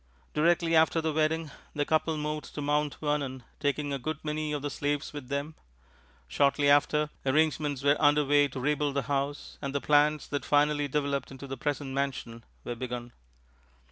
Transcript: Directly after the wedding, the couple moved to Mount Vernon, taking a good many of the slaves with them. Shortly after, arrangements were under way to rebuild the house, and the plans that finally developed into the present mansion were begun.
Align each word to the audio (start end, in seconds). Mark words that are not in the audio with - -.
Directly 0.33 0.75
after 0.75 0.99
the 0.99 1.13
wedding, 1.13 1.51
the 1.75 1.85
couple 1.85 2.17
moved 2.17 2.55
to 2.55 2.61
Mount 2.63 2.95
Vernon, 2.95 3.43
taking 3.59 3.93
a 3.93 3.99
good 3.99 4.17
many 4.23 4.51
of 4.51 4.63
the 4.63 4.71
slaves 4.71 5.13
with 5.13 5.27
them. 5.27 5.53
Shortly 6.27 6.71
after, 6.71 7.11
arrangements 7.23 7.83
were 7.83 8.01
under 8.01 8.25
way 8.25 8.47
to 8.47 8.59
rebuild 8.59 8.95
the 8.95 9.03
house, 9.03 9.59
and 9.61 9.75
the 9.75 9.79
plans 9.79 10.27
that 10.29 10.43
finally 10.43 10.87
developed 10.87 11.29
into 11.29 11.45
the 11.45 11.55
present 11.55 11.93
mansion 11.93 12.43
were 12.63 12.73
begun. 12.73 13.11